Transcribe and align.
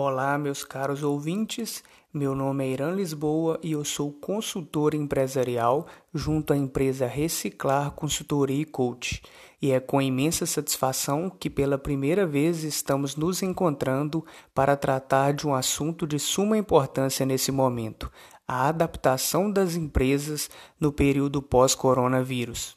Olá, 0.00 0.38
meus 0.38 0.62
caros 0.62 1.02
ouvintes. 1.02 1.82
Meu 2.14 2.32
nome 2.32 2.64
é 2.64 2.68
Irã 2.70 2.92
Lisboa 2.92 3.58
e 3.60 3.72
eu 3.72 3.84
sou 3.84 4.12
consultor 4.12 4.94
empresarial 4.94 5.88
junto 6.14 6.52
à 6.52 6.56
empresa 6.56 7.04
Reciclar 7.04 7.90
Consultoria 7.90 8.62
e 8.62 8.64
Coach. 8.64 9.20
E 9.60 9.72
é 9.72 9.80
com 9.80 10.00
imensa 10.00 10.46
satisfação 10.46 11.28
que 11.28 11.50
pela 11.50 11.76
primeira 11.76 12.24
vez 12.24 12.62
estamos 12.62 13.16
nos 13.16 13.42
encontrando 13.42 14.24
para 14.54 14.76
tratar 14.76 15.32
de 15.32 15.48
um 15.48 15.52
assunto 15.52 16.06
de 16.06 16.20
suma 16.20 16.56
importância 16.56 17.26
nesse 17.26 17.50
momento: 17.50 18.08
a 18.46 18.68
adaptação 18.68 19.50
das 19.50 19.74
empresas 19.74 20.48
no 20.78 20.92
período 20.92 21.42
pós-coronavírus. 21.42 22.76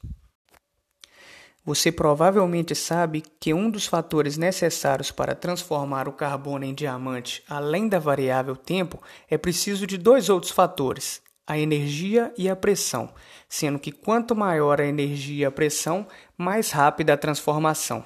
Você 1.64 1.92
provavelmente 1.92 2.74
sabe 2.74 3.24
que 3.40 3.54
um 3.54 3.70
dos 3.70 3.86
fatores 3.86 4.36
necessários 4.36 5.12
para 5.12 5.36
transformar 5.36 6.08
o 6.08 6.14
carbono 6.14 6.66
em 6.66 6.74
diamante, 6.74 7.44
além 7.48 7.88
da 7.88 8.00
variável 8.00 8.56
tempo, 8.56 9.00
é 9.30 9.38
preciso 9.38 9.86
de 9.86 9.96
dois 9.96 10.28
outros 10.28 10.52
fatores: 10.52 11.22
a 11.46 11.60
energia 11.60 12.34
e 12.36 12.50
a 12.50 12.56
pressão, 12.56 13.14
sendo 13.48 13.78
que 13.78 13.92
quanto 13.92 14.36
maior 14.36 14.82
a 14.82 14.86
energia 14.86 15.44
e 15.44 15.46
a 15.46 15.52
pressão, 15.52 16.08
mais 16.36 16.72
rápida 16.72 17.14
a 17.14 17.18
transformação. 17.18 18.04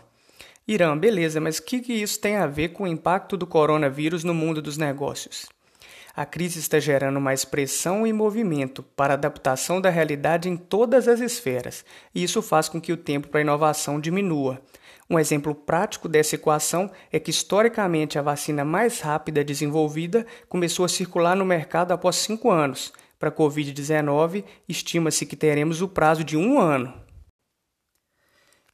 Irã, 0.67 0.97
beleza, 0.97 1.39
mas 1.39 1.59
o 1.59 1.63
que, 1.63 1.79
que 1.79 1.93
isso 1.93 2.19
tem 2.19 2.35
a 2.35 2.47
ver 2.47 2.69
com 2.69 2.83
o 2.83 2.87
impacto 2.87 3.37
do 3.37 3.47
coronavírus 3.47 4.23
no 4.23 4.33
mundo 4.33 4.61
dos 4.61 4.77
negócios? 4.77 5.45
A 6.15 6.25
crise 6.25 6.59
está 6.59 6.79
gerando 6.79 7.19
mais 7.19 7.43
pressão 7.43 8.07
e 8.07 8.13
movimento 8.13 8.81
para 8.81 9.15
adaptação 9.15 9.81
da 9.81 9.89
realidade 9.89 10.47
em 10.47 10.55
todas 10.55 11.09
as 11.09 11.19
esferas, 11.19 11.83
e 12.13 12.23
isso 12.23 12.41
faz 12.41 12.69
com 12.69 12.79
que 12.79 12.93
o 12.93 12.97
tempo 12.97 13.27
para 13.27 13.41
inovação 13.41 13.99
diminua. 13.99 14.61
Um 15.09 15.19
exemplo 15.19 15.53
prático 15.53 16.07
dessa 16.07 16.35
equação 16.35 16.89
é 17.11 17.19
que, 17.19 17.31
historicamente, 17.31 18.17
a 18.17 18.21
vacina 18.21 18.63
mais 18.63 19.01
rápida 19.01 19.43
desenvolvida 19.43 20.25
começou 20.47 20.85
a 20.85 20.89
circular 20.89 21.35
no 21.35 21.43
mercado 21.43 21.91
após 21.91 22.15
cinco 22.15 22.49
anos. 22.49 22.93
Para 23.19 23.27
a 23.27 23.31
Covid-19, 23.31 24.45
estima-se 24.69 25.25
que 25.25 25.35
teremos 25.35 25.81
o 25.81 25.87
prazo 25.89 26.23
de 26.23 26.37
um 26.37 26.61
ano. 26.61 26.93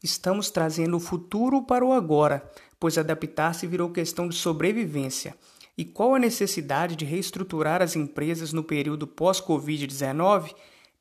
Estamos 0.04 0.52
trazendo 0.52 0.96
o 0.96 1.00
futuro 1.00 1.64
para 1.64 1.84
o 1.84 1.92
agora, 1.92 2.48
pois 2.80 3.00
adaptar-se 3.00 3.66
virou 3.66 3.90
questão 3.90 4.28
de 4.28 4.36
sobrevivência. 4.36 5.36
E 5.78 5.86
qual 5.86 6.16
a 6.16 6.20
necessidade 6.20 6.96
de 6.96 7.06
reestruturar 7.06 7.82
as 7.82 7.96
empresas 7.96 8.52
no 8.52 8.64
período 8.64 9.08
pós-Covid-19? 9.08 10.54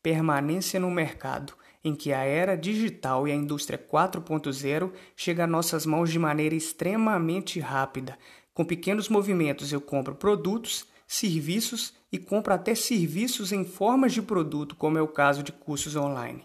Permanência 0.03 0.79
no 0.79 0.91
mercado, 0.91 1.53
em 1.85 1.95
que 1.95 2.13
a 2.13 2.25
era 2.25 2.57
digital 2.57 3.27
e 3.27 3.33
a 3.33 3.35
indústria 3.35 3.79
4.0 3.79 4.93
chega 5.17 5.45
a 5.45 5.47
nossas 5.47 5.85
mãos 5.85 6.11
de 6.11 6.19
maneira 6.19 6.55
extremamente 6.55 7.59
rápida. 7.59 8.19
Com 8.55 8.65
pequenos 8.65 9.09
movimentos 9.09 9.73
eu 9.73 9.81
compro 9.81 10.15
produtos, 10.15 10.87
serviços 11.07 11.93
e 12.13 12.19
compro 12.19 12.55
até 12.55 12.75
serviços 12.75 13.53
em 13.53 13.65
formas 13.65 14.13
de 14.13 14.23
produto, 14.23 14.77
como 14.77 14.99
é 14.99 15.03
o 15.03 15.09
caso 15.09 15.43
de 15.43 15.51
cursos 15.51 15.97
online. 15.97 16.45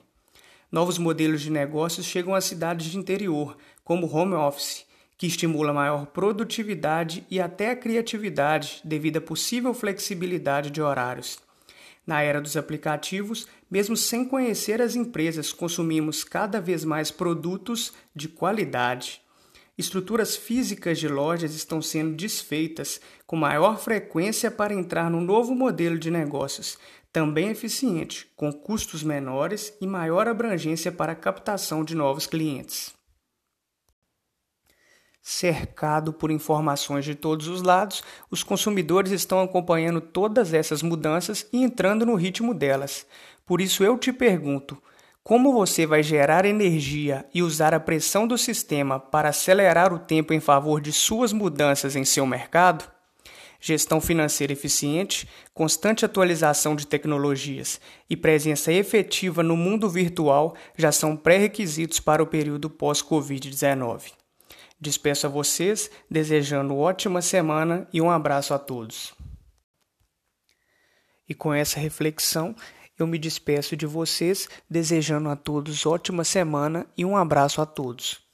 Novos 0.72 0.98
modelos 0.98 1.42
de 1.42 1.52
negócios 1.52 2.06
chegam 2.06 2.34
às 2.34 2.46
cidades 2.46 2.88
de 2.88 2.98
interior, 2.98 3.56
como 3.84 4.12
home 4.12 4.34
office, 4.34 4.86
que 5.18 5.28
estimula 5.28 5.74
maior 5.74 6.08
produtividade 6.08 7.26
e 7.30 7.40
até 7.40 7.72
a 7.72 7.76
criatividade 7.76 8.82
devido 8.84 9.18
à 9.18 9.22
possível 9.22 9.74
flexibilidade 9.74 10.70
de 10.70 10.82
horários. 10.82 11.40
Na 12.06 12.22
era 12.22 12.42
dos 12.42 12.56
aplicativos, 12.56 13.48
mesmo 13.70 13.98
sem 13.98 14.26
conhecer 14.26 14.82
as 14.82 14.96
empresas, 14.96 15.52
consumimos 15.52 16.24
cada 16.24 16.62
vez 16.62 16.84
mais 16.84 17.10
produtos 17.10 17.94
de 18.16 18.28
qualidade. 18.28 19.22
Estruturas 19.78 20.36
físicas 20.36 21.00
de 21.00 21.08
lojas 21.08 21.54
estão 21.56 21.82
sendo 21.82 22.16
desfeitas 22.16 23.02
com 23.26 23.36
maior 23.36 23.80
frequência 23.80 24.52
para 24.52 24.74
entrar 24.74 25.10
no 25.10 25.20
novo 25.20 25.56
modelo 25.56 25.98
de 25.98 26.12
negócios, 26.12 26.78
também 27.12 27.50
eficiente, 27.50 28.28
com 28.36 28.54
custos 28.54 29.02
menores 29.04 29.74
e 29.82 29.88
maior 29.88 30.28
abrangência 30.28 30.92
para 30.92 31.14
a 31.14 31.16
captação 31.16 31.84
de 31.84 31.96
novos 31.96 32.28
clientes 32.28 32.94
cercado 35.28 36.14
por 36.14 36.30
informações 36.30 37.04
de 37.04 37.16
todos 37.16 37.48
os 37.48 37.64
lados, 37.64 38.04
os 38.30 38.44
consumidores 38.44 39.12
estão 39.12 39.42
acompanhando 39.42 40.00
todas 40.00 40.54
essas 40.54 40.84
mudanças 40.84 41.48
e 41.52 41.64
entrando 41.64 42.06
no 42.06 42.14
ritmo 42.14 42.54
delas. 42.54 43.08
Por 43.44 43.60
isso 43.60 43.84
eu 43.84 43.98
te 43.98 44.14
pergunto: 44.14 44.78
como 45.24 45.52
você 45.52 45.88
vai 45.88 46.04
gerar 46.04 46.46
energia 46.46 47.26
e 47.34 47.42
usar 47.42 47.74
a 47.74 47.80
pressão 47.80 48.28
do 48.28 48.38
sistema 48.38 49.00
para 49.00 49.30
acelerar 49.30 49.92
o 49.92 49.98
tempo 49.98 50.32
em 50.32 50.40
favor 50.40 50.80
de 50.80 50.94
suas 50.94 51.34
mudanças 51.34 51.96
em 51.96 52.06
seu 52.06 52.28
mercado? 52.28 52.86
Gestão 53.60 54.00
financeira 54.00 54.54
eficiente, 54.54 55.28
constante 55.56 56.06
atualização 56.06 56.76
de 56.76 56.86
tecnologias 56.86 57.82
e 58.08 58.16
presença 58.16 58.72
efetiva 58.72 59.42
no 59.42 59.58
mundo 59.58 59.90
virtual 59.90 60.56
já 60.78 60.92
são 60.92 61.18
pré-requisitos 61.18 62.00
para 62.00 62.22
o 62.22 62.28
período 62.28 62.70
pós-Covid-19. 62.70 64.25
Despeço 64.80 65.26
a 65.26 65.30
vocês, 65.30 65.90
desejando 66.10 66.78
ótima 66.78 67.22
semana 67.22 67.88
e 67.94 68.02
um 68.02 68.10
abraço 68.10 68.54
a 68.54 68.60
todos. 68.60 69.14
E 71.28 71.34
com 71.34 71.54
essa 71.54 71.80
reflexão, 71.80 72.56
eu 72.98 73.08
me 73.08 73.18
despeço 73.18 73.76
de 73.76 73.86
vocês, 73.86 74.48
desejando 74.70 75.30
a 75.30 75.36
todos 75.36 75.86
ótima 75.86 76.24
semana 76.24 76.86
e 76.98 77.04
um 77.04 77.18
abraço 77.18 77.62
a 77.62 77.66
todos. 77.66 78.25